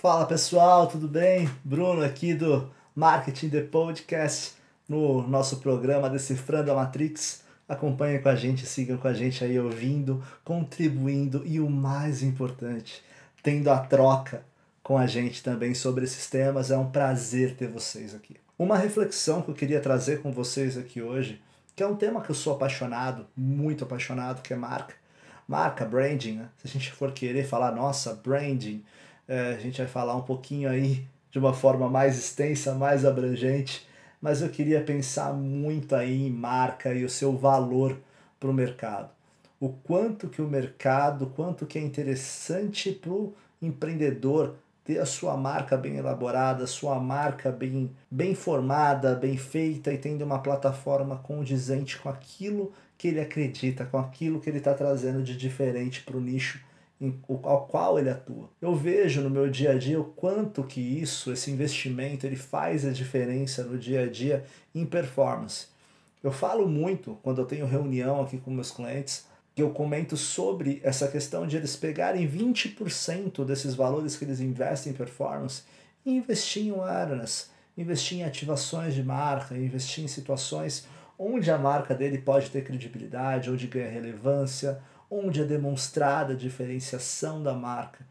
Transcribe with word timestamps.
Fala 0.00 0.24
pessoal, 0.24 0.86
tudo 0.86 1.06
bem? 1.06 1.46
Bruno 1.62 2.02
aqui 2.02 2.32
do 2.32 2.70
Marketing 2.96 3.50
The 3.50 3.60
Podcast 3.60 4.54
no 4.88 5.28
nosso 5.28 5.58
programa 5.58 6.08
Decifrando 6.08 6.72
a 6.72 6.74
Matrix. 6.74 7.44
Acompanhem 7.68 8.22
com 8.22 8.30
a 8.30 8.34
gente, 8.34 8.64
sigam 8.64 8.96
com 8.96 9.06
a 9.06 9.12
gente 9.12 9.44
aí 9.44 9.60
ouvindo, 9.60 10.24
contribuindo 10.42 11.42
e 11.44 11.60
o 11.60 11.68
mais 11.68 12.22
importante, 12.22 13.04
tendo 13.42 13.68
a 13.68 13.78
troca 13.78 14.42
com 14.82 14.96
a 14.96 15.06
gente 15.06 15.42
também 15.42 15.74
sobre 15.74 16.04
esses 16.04 16.30
temas. 16.30 16.70
É 16.70 16.78
um 16.78 16.90
prazer 16.90 17.54
ter 17.54 17.68
vocês 17.68 18.14
aqui. 18.14 18.36
Uma 18.58 18.78
reflexão 18.78 19.42
que 19.42 19.50
eu 19.50 19.54
queria 19.54 19.80
trazer 19.80 20.22
com 20.22 20.32
vocês 20.32 20.78
aqui 20.78 21.02
hoje, 21.02 21.42
que 21.76 21.82
é 21.82 21.86
um 21.86 21.94
tema 21.94 22.22
que 22.22 22.30
eu 22.30 22.34
sou 22.34 22.54
apaixonado, 22.54 23.26
muito 23.36 23.84
apaixonado, 23.84 24.40
que 24.40 24.54
é 24.54 24.56
marca. 24.56 24.94
Marca, 25.46 25.84
branding, 25.84 26.36
né? 26.36 26.48
Se 26.56 26.68
a 26.68 26.70
gente 26.70 26.90
for 26.90 27.12
querer 27.12 27.44
falar, 27.44 27.72
nossa, 27.72 28.14
branding, 28.14 28.82
é, 29.30 29.54
a 29.54 29.58
gente 29.58 29.78
vai 29.78 29.86
falar 29.86 30.16
um 30.16 30.22
pouquinho 30.22 30.68
aí 30.68 31.06
de 31.30 31.38
uma 31.38 31.54
forma 31.54 31.88
mais 31.88 32.18
extensa, 32.18 32.74
mais 32.74 33.04
abrangente, 33.04 33.86
mas 34.20 34.42
eu 34.42 34.48
queria 34.48 34.82
pensar 34.82 35.32
muito 35.32 35.94
aí 35.94 36.26
em 36.26 36.30
marca 36.30 36.92
e 36.92 37.04
o 37.04 37.08
seu 37.08 37.36
valor 37.36 37.96
para 38.40 38.50
o 38.50 38.52
mercado. 38.52 39.08
O 39.60 39.68
quanto 39.68 40.28
que 40.28 40.42
o 40.42 40.48
mercado, 40.48 41.28
quanto 41.28 41.64
que 41.64 41.78
é 41.78 41.80
interessante 41.80 42.90
para 42.90 43.12
o 43.12 43.32
empreendedor 43.62 44.56
ter 44.84 44.98
a 44.98 45.06
sua 45.06 45.36
marca 45.36 45.76
bem 45.76 45.96
elaborada, 45.96 46.66
sua 46.66 46.98
marca 46.98 47.52
bem, 47.52 47.88
bem 48.10 48.34
formada, 48.34 49.14
bem 49.14 49.36
feita 49.36 49.92
e 49.92 49.98
tendo 49.98 50.24
uma 50.24 50.40
plataforma 50.40 51.18
condizente 51.18 51.98
com 51.98 52.08
aquilo 52.08 52.72
que 52.98 53.06
ele 53.06 53.20
acredita, 53.20 53.84
com 53.84 53.98
aquilo 53.98 54.40
que 54.40 54.50
ele 54.50 54.58
está 54.58 54.74
trazendo 54.74 55.22
de 55.22 55.36
diferente 55.36 56.02
para 56.02 56.16
o 56.16 56.20
nicho 56.20 56.58
ao 57.42 57.66
qual 57.66 57.98
ele 57.98 58.10
atua. 58.10 58.50
Eu 58.60 58.74
vejo 58.74 59.22
no 59.22 59.30
meu 59.30 59.48
dia 59.48 59.72
a 59.72 59.78
dia 59.78 59.98
o 59.98 60.04
quanto 60.04 60.62
que 60.64 60.80
isso, 60.80 61.32
esse 61.32 61.50
investimento, 61.50 62.26
ele 62.26 62.36
faz 62.36 62.84
a 62.84 62.90
diferença 62.90 63.64
no 63.64 63.78
dia 63.78 64.02
a 64.02 64.06
dia 64.06 64.44
em 64.74 64.84
performance. 64.84 65.68
Eu 66.22 66.30
falo 66.30 66.68
muito 66.68 67.18
quando 67.22 67.40
eu 67.40 67.46
tenho 67.46 67.64
reunião 67.64 68.20
aqui 68.20 68.36
com 68.36 68.50
meus 68.50 68.70
clientes, 68.70 69.24
que 69.54 69.62
eu 69.62 69.70
comento 69.70 70.16
sobre 70.16 70.80
essa 70.84 71.08
questão 71.08 71.46
de 71.46 71.56
eles 71.56 71.74
pegarem 71.74 72.28
20% 72.28 73.44
desses 73.44 73.74
valores 73.74 74.16
que 74.16 74.24
eles 74.24 74.40
investem 74.40 74.92
em 74.92 74.96
performance 74.96 75.62
e 76.04 76.12
investir 76.12 76.64
em 76.64 76.70
awareness, 76.70 77.50
investir 77.76 78.18
em 78.18 78.24
ativações 78.24 78.94
de 78.94 79.02
marca, 79.02 79.56
investir 79.56 80.04
em 80.04 80.08
situações 80.08 80.86
onde 81.18 81.50
a 81.50 81.58
marca 81.58 81.94
dele 81.94 82.18
pode 82.18 82.50
ter 82.50 82.64
credibilidade, 82.64 83.50
onde 83.50 83.66
ganha 83.66 83.90
relevância, 83.90 84.80
onde 85.10 85.40
é 85.40 85.44
demonstrada 85.44 86.32
a 86.32 86.36
diferenciação 86.36 87.42
da 87.42 87.52
marca. 87.52 88.06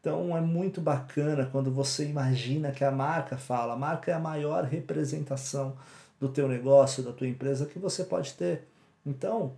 Então 0.00 0.36
é 0.36 0.40
muito 0.40 0.80
bacana 0.80 1.48
quando 1.50 1.72
você 1.72 2.06
imagina 2.06 2.70
que 2.70 2.84
a 2.84 2.92
marca 2.92 3.36
fala, 3.36 3.72
a 3.72 3.76
marca 3.76 4.12
é 4.12 4.14
a 4.14 4.20
maior 4.20 4.62
representação 4.62 5.76
do 6.20 6.28
teu 6.28 6.48
negócio, 6.48 7.02
da 7.02 7.12
tua 7.12 7.26
empresa 7.26 7.66
que 7.66 7.78
você 7.78 8.04
pode 8.04 8.34
ter. 8.34 8.68
Então, 9.04 9.54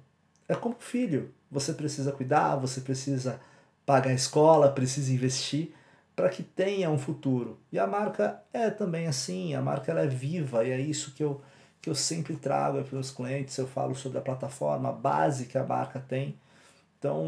é 0.49 0.55
como 0.55 0.77
filho, 0.79 1.31
você 1.51 1.73
precisa 1.75 2.13
cuidar, 2.13 2.57
você 2.57 2.81
precisa 2.81 3.39
pagar 3.85 4.11
a 4.11 4.15
escola, 4.15 4.73
precisa 4.73 5.13
investir 5.13 5.75
para 6.17 6.29
que 6.31 6.43
tenha 6.43 6.91
um 6.91 6.99
futuro. 6.99 7.59
E 7.71 7.79
a 7.79 7.87
marca 7.87 8.43
é 8.53 8.71
também 8.71 9.07
assim, 9.07 9.55
a 9.55 9.63
marca 9.63 9.93
ela 9.93 10.01
é 10.01 10.07
viva 10.07 10.65
e 10.65 10.71
é 10.71 10.81
isso 10.81 11.13
que 11.15 11.23
eu, 11.23 11.41
que 11.81 11.89
eu 11.89 11.95
sempre 11.95 12.37
trago 12.37 12.83
para 12.83 12.99
os 12.99 13.11
clientes, 13.11 13.57
eu 13.57 13.67
falo 13.67 13.95
sobre 13.95 14.19
a 14.19 14.23
plataforma, 14.23 14.89
a 14.89 14.93
base 14.93 15.47
que 15.47 15.57
a 15.57 15.65
marca 15.65 16.01
tem 16.01 16.37
então, 16.99 17.25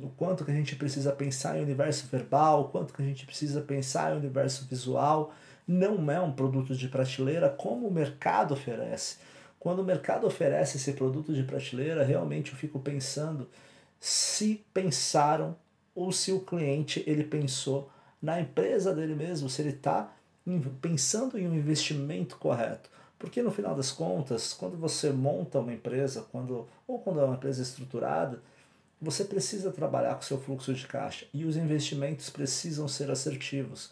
o 0.00 0.10
quanto 0.16 0.44
que 0.44 0.50
a 0.52 0.54
gente 0.54 0.76
precisa 0.76 1.10
pensar 1.10 1.58
em 1.58 1.62
universo 1.62 2.06
verbal, 2.06 2.62
o 2.62 2.68
quanto 2.68 2.94
que 2.94 3.02
a 3.02 3.04
gente 3.04 3.26
precisa 3.26 3.60
pensar 3.60 4.14
em 4.14 4.18
universo 4.18 4.64
visual, 4.66 5.34
não 5.66 6.08
é 6.10 6.20
um 6.20 6.30
produto 6.30 6.74
de 6.74 6.86
prateleira 6.86 7.48
como 7.50 7.88
o 7.88 7.92
mercado 7.92 8.54
oferece. 8.54 9.16
Quando 9.58 9.80
o 9.80 9.84
mercado 9.84 10.24
oferece 10.24 10.76
esse 10.76 10.92
produto 10.92 11.34
de 11.34 11.42
prateleira, 11.42 12.04
realmente 12.04 12.52
eu 12.52 12.56
fico 12.56 12.78
pensando 12.78 13.48
se 13.98 14.64
pensaram 14.72 15.56
ou 15.92 16.12
se 16.12 16.30
o 16.30 16.40
cliente 16.40 17.02
ele 17.06 17.24
pensou 17.24 17.90
na 18.22 18.40
empresa 18.40 18.94
dele 18.94 19.16
mesmo, 19.16 19.48
se 19.48 19.62
ele 19.62 19.70
está 19.70 20.12
pensando 20.80 21.36
em 21.36 21.48
um 21.48 21.54
investimento 21.54 22.36
correto. 22.36 22.88
Porque 23.18 23.42
no 23.42 23.50
final 23.50 23.74
das 23.74 23.90
contas, 23.90 24.52
quando 24.52 24.76
você 24.76 25.10
monta 25.10 25.58
uma 25.58 25.72
empresa, 25.72 26.26
quando, 26.30 26.68
ou 26.86 27.00
quando 27.00 27.20
é 27.20 27.24
uma 27.24 27.34
empresa 27.34 27.62
estruturada, 27.62 28.40
você 29.00 29.24
precisa 29.24 29.70
trabalhar 29.70 30.14
com 30.14 30.22
seu 30.22 30.40
fluxo 30.40 30.72
de 30.72 30.86
caixa 30.86 31.26
e 31.32 31.44
os 31.44 31.56
investimentos 31.56 32.30
precisam 32.30 32.88
ser 32.88 33.10
assertivos. 33.10 33.90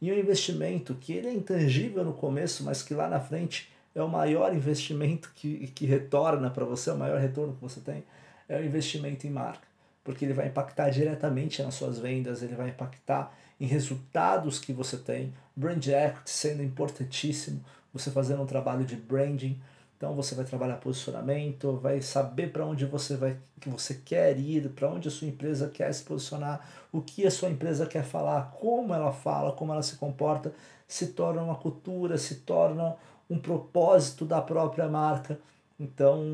E 0.00 0.10
um 0.10 0.18
investimento 0.18 0.94
que 0.94 1.12
ele 1.12 1.28
é 1.28 1.32
intangível 1.32 2.04
no 2.04 2.12
começo, 2.12 2.64
mas 2.64 2.82
que 2.82 2.94
lá 2.94 3.08
na 3.08 3.20
frente 3.20 3.70
é 3.94 4.02
o 4.02 4.08
maior 4.08 4.54
investimento 4.54 5.30
que, 5.34 5.68
que 5.68 5.86
retorna 5.86 6.50
para 6.50 6.64
você, 6.64 6.90
o 6.90 6.96
maior 6.96 7.20
retorno 7.20 7.54
que 7.54 7.60
você 7.60 7.80
tem, 7.80 8.02
é 8.48 8.58
o 8.58 8.64
investimento 8.64 9.26
em 9.26 9.30
marca. 9.30 9.68
Porque 10.02 10.24
ele 10.24 10.32
vai 10.32 10.48
impactar 10.48 10.90
diretamente 10.90 11.62
nas 11.62 11.74
suas 11.74 11.98
vendas, 11.98 12.42
ele 12.42 12.54
vai 12.54 12.70
impactar 12.70 13.36
em 13.60 13.66
resultados 13.66 14.58
que 14.58 14.72
você 14.72 14.96
tem. 14.96 15.34
Brand 15.54 15.86
equity 15.86 16.30
sendo 16.30 16.62
importantíssimo, 16.62 17.62
você 17.92 18.10
fazendo 18.10 18.42
um 18.42 18.46
trabalho 18.46 18.84
de 18.84 18.96
branding, 18.96 19.60
então 20.00 20.14
você 20.14 20.34
vai 20.34 20.46
trabalhar 20.46 20.76
posicionamento, 20.76 21.76
vai 21.76 22.00
saber 22.00 22.50
para 22.50 22.64
onde 22.64 22.86
você 22.86 23.18
vai, 23.18 23.36
que 23.60 23.68
você 23.68 24.00
quer 24.02 24.38
ir, 24.38 24.70
para 24.70 24.88
onde 24.88 25.08
a 25.08 25.10
sua 25.10 25.28
empresa 25.28 25.68
quer 25.68 25.92
se 25.92 26.02
posicionar, 26.02 26.66
o 26.90 27.02
que 27.02 27.26
a 27.26 27.30
sua 27.30 27.50
empresa 27.50 27.84
quer 27.84 28.02
falar, 28.02 28.50
como 28.58 28.94
ela 28.94 29.12
fala, 29.12 29.52
como 29.52 29.74
ela 29.74 29.82
se 29.82 29.96
comporta, 29.96 30.54
se 30.88 31.08
torna 31.08 31.42
uma 31.42 31.54
cultura, 31.54 32.16
se 32.16 32.36
torna 32.36 32.96
um 33.28 33.38
propósito 33.38 34.24
da 34.24 34.40
própria 34.40 34.88
marca. 34.88 35.38
Então 35.78 36.24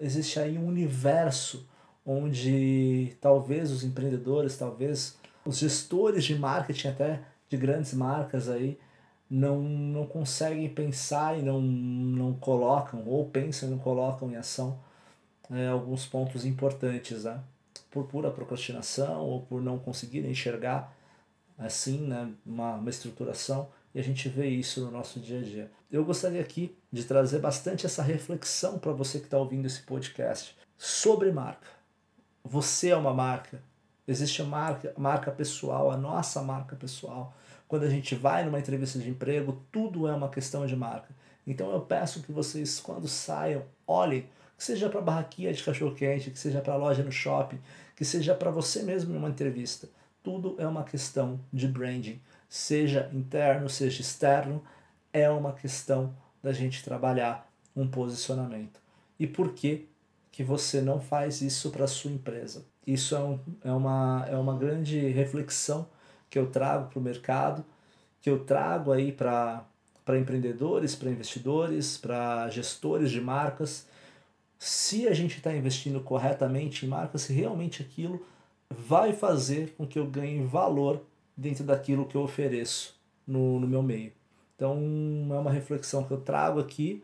existe 0.00 0.40
aí 0.40 0.58
um 0.58 0.66
universo 0.66 1.68
onde 2.04 3.16
talvez 3.20 3.70
os 3.70 3.84
empreendedores, 3.84 4.56
talvez 4.56 5.16
os 5.46 5.58
gestores 5.58 6.24
de 6.24 6.36
marketing 6.36 6.88
até 6.88 7.20
de 7.48 7.56
grandes 7.56 7.94
marcas 7.94 8.48
aí 8.48 8.76
não, 9.30 9.60
não 9.60 10.06
conseguem 10.06 10.68
pensar 10.68 11.38
e 11.38 11.42
não, 11.42 11.60
não 11.60 12.34
colocam, 12.34 13.04
ou 13.06 13.28
pensam 13.28 13.68
e 13.68 13.72
não 13.72 13.78
colocam 13.78 14.30
em 14.30 14.36
ação 14.36 14.78
é, 15.50 15.68
alguns 15.68 16.06
pontos 16.06 16.44
importantes, 16.44 17.24
né? 17.24 17.40
por 17.90 18.04
pura 18.04 18.30
procrastinação 18.30 19.20
ou 19.20 19.42
por 19.42 19.62
não 19.62 19.78
conseguirem 19.78 20.30
enxergar 20.30 20.94
assim 21.56 22.06
né, 22.06 22.30
uma, 22.44 22.74
uma 22.74 22.90
estruturação 22.90 23.68
e 23.94 23.98
a 24.00 24.02
gente 24.02 24.28
vê 24.28 24.46
isso 24.48 24.82
no 24.82 24.90
nosso 24.90 25.18
dia 25.18 25.40
a 25.40 25.42
dia. 25.42 25.70
Eu 25.90 26.04
gostaria 26.04 26.40
aqui 26.40 26.76
de 26.92 27.04
trazer 27.04 27.38
bastante 27.38 27.86
essa 27.86 28.02
reflexão 28.02 28.78
para 28.78 28.92
você 28.92 29.18
que 29.18 29.24
está 29.24 29.38
ouvindo 29.38 29.66
esse 29.66 29.82
podcast 29.82 30.56
sobre 30.76 31.32
marca. 31.32 31.66
Você 32.44 32.90
é 32.90 32.96
uma 32.96 33.14
marca. 33.14 33.60
Existe 34.06 34.42
a 34.42 34.44
marca, 34.44 34.92
marca 34.96 35.30
pessoal, 35.30 35.90
a 35.90 35.96
nossa 35.96 36.42
marca 36.42 36.76
pessoal 36.76 37.34
quando 37.68 37.84
a 37.84 37.90
gente 37.90 38.14
vai 38.14 38.44
numa 38.44 38.58
entrevista 38.58 38.98
de 38.98 39.10
emprego, 39.10 39.62
tudo 39.70 40.08
é 40.08 40.12
uma 40.14 40.30
questão 40.30 40.66
de 40.66 40.74
marca. 40.74 41.14
Então 41.46 41.70
eu 41.70 41.82
peço 41.82 42.22
que 42.22 42.32
vocês, 42.32 42.80
quando 42.80 43.06
saiam, 43.06 43.62
olhem, 43.86 44.26
que 44.56 44.64
seja 44.64 44.88
para 44.88 45.00
barraquinha 45.00 45.52
de 45.52 45.62
cachorro-quente, 45.62 46.30
que 46.30 46.38
seja 46.38 46.60
para 46.60 46.76
loja 46.76 47.02
no 47.02 47.12
shopping, 47.12 47.60
que 47.94 48.04
seja 48.04 48.34
para 48.34 48.50
você 48.50 48.82
mesmo 48.82 49.14
numa 49.14 49.28
entrevista. 49.28 49.88
Tudo 50.22 50.56
é 50.58 50.66
uma 50.66 50.82
questão 50.82 51.38
de 51.52 51.68
branding, 51.68 52.20
seja 52.48 53.08
interno, 53.12 53.68
seja 53.68 54.00
externo, 54.00 54.62
é 55.12 55.28
uma 55.30 55.52
questão 55.52 56.14
da 56.42 56.52
gente 56.52 56.82
trabalhar 56.82 57.48
um 57.76 57.86
posicionamento. 57.86 58.80
E 59.18 59.26
por 59.26 59.52
que 59.52 59.88
que 60.32 60.42
você 60.42 60.80
não 60.80 61.00
faz 61.00 61.40
isso 61.42 61.70
para 61.70 61.86
sua 61.86 62.10
empresa? 62.10 62.64
Isso 62.86 63.14
é, 63.14 63.20
um, 63.20 63.38
é, 63.62 63.72
uma, 63.72 64.26
é 64.28 64.36
uma 64.36 64.56
grande 64.56 64.98
reflexão 65.08 65.86
que 66.30 66.38
eu 66.38 66.46
trago 66.46 66.90
para 66.90 66.98
o 66.98 67.02
mercado, 67.02 67.64
que 68.20 68.28
eu 68.28 68.44
trago 68.44 68.92
aí 68.92 69.12
para 69.12 69.64
empreendedores, 70.08 70.94
para 70.94 71.10
investidores, 71.10 71.96
para 71.96 72.48
gestores 72.50 73.10
de 73.10 73.20
marcas. 73.20 73.86
Se 74.58 75.06
a 75.06 75.14
gente 75.14 75.38
está 75.38 75.54
investindo 75.54 76.00
corretamente 76.00 76.84
em 76.84 76.88
marcas, 76.88 77.22
se 77.22 77.32
realmente 77.32 77.82
aquilo 77.82 78.24
vai 78.70 79.12
fazer 79.12 79.74
com 79.76 79.86
que 79.86 79.98
eu 79.98 80.06
ganhe 80.06 80.44
valor 80.44 81.02
dentro 81.36 81.64
daquilo 81.64 82.06
que 82.06 82.16
eu 82.16 82.22
ofereço 82.22 82.94
no, 83.26 83.60
no 83.60 83.66
meu 83.66 83.82
meio. 83.82 84.12
Então 84.56 84.76
é 85.30 85.38
uma 85.38 85.52
reflexão 85.52 86.02
que 86.02 86.10
eu 86.10 86.20
trago 86.20 86.58
aqui 86.58 87.02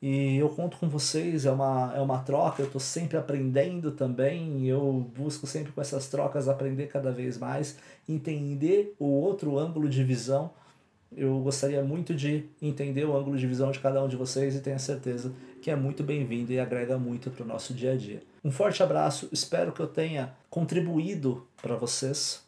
e 0.00 0.36
eu 0.36 0.48
conto 0.48 0.76
com 0.76 0.88
vocês, 0.88 1.44
é 1.44 1.50
uma, 1.50 1.92
é 1.94 2.00
uma 2.00 2.20
troca, 2.20 2.62
eu 2.62 2.66
estou 2.66 2.80
sempre 2.80 3.16
aprendendo 3.16 3.90
também, 3.90 4.64
eu 4.66 5.10
busco 5.16 5.46
sempre 5.46 5.72
com 5.72 5.80
essas 5.80 6.06
trocas 6.08 6.48
aprender 6.48 6.86
cada 6.86 7.10
vez 7.10 7.36
mais, 7.36 7.76
entender 8.08 8.94
o 8.98 9.06
outro 9.06 9.58
ângulo 9.58 9.88
de 9.88 10.04
visão. 10.04 10.52
Eu 11.16 11.40
gostaria 11.40 11.82
muito 11.82 12.14
de 12.14 12.44
entender 12.62 13.04
o 13.06 13.16
ângulo 13.16 13.36
de 13.36 13.46
visão 13.46 13.72
de 13.72 13.80
cada 13.80 14.02
um 14.04 14.08
de 14.08 14.14
vocês 14.14 14.54
e 14.54 14.60
tenho 14.60 14.78
certeza 14.78 15.32
que 15.60 15.70
é 15.70 15.74
muito 15.74 16.04
bem-vindo 16.04 16.52
e 16.52 16.60
agrega 16.60 16.96
muito 16.96 17.30
para 17.30 17.42
o 17.42 17.46
nosso 17.46 17.74
dia 17.74 17.92
a 17.92 17.96
dia. 17.96 18.22
Um 18.44 18.52
forte 18.52 18.82
abraço, 18.82 19.28
espero 19.32 19.72
que 19.72 19.80
eu 19.80 19.88
tenha 19.88 20.32
contribuído 20.48 21.46
para 21.60 21.74
vocês 21.74 22.46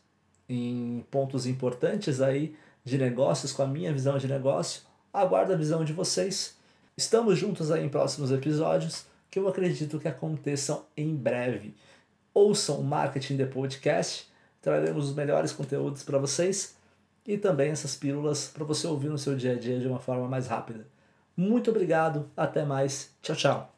em 0.49 1.05
pontos 1.11 1.46
importantes 1.46 2.20
aí 2.20 2.55
de 2.85 2.96
negócios, 2.96 3.53
com 3.53 3.62
a 3.62 3.67
minha 3.67 3.93
visão 3.93 4.19
de 4.19 4.29
negócio. 4.29 4.82
Aguardo 5.12 5.53
a 5.53 5.56
visão 5.56 5.85
de 5.85 5.93
vocês. 5.93 6.60
Estamos 7.00 7.38
juntos 7.38 7.70
aí 7.70 7.82
em 7.82 7.88
próximos 7.88 8.31
episódios 8.31 9.06
que 9.31 9.38
eu 9.38 9.49
acredito 9.49 9.99
que 9.99 10.06
aconteçam 10.06 10.85
em 10.94 11.17
breve. 11.17 11.75
Ouçam 12.35 12.79
o 12.79 12.85
Marketing 12.85 13.38
The 13.38 13.47
Podcast, 13.47 14.31
traremos 14.61 15.08
os 15.08 15.14
melhores 15.14 15.50
conteúdos 15.50 16.02
para 16.02 16.19
vocês 16.19 16.76
e 17.26 17.38
também 17.38 17.70
essas 17.70 17.97
pílulas 17.97 18.49
para 18.52 18.67
você 18.67 18.87
ouvir 18.87 19.08
no 19.08 19.17
seu 19.17 19.35
dia 19.35 19.52
a 19.52 19.58
dia 19.58 19.81
de 19.81 19.88
uma 19.88 19.99
forma 19.99 20.29
mais 20.29 20.47
rápida. 20.47 20.87
Muito 21.35 21.70
obrigado, 21.70 22.31
até 22.37 22.67
mais, 22.67 23.11
tchau, 23.23 23.35
tchau. 23.35 23.75